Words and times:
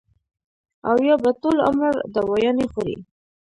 او 0.89 0.95
يا 1.07 1.15
به 1.23 1.31
ټول 1.41 1.57
عمر 1.69 1.93
دوايانې 2.15 2.65
خوري- 2.71 2.95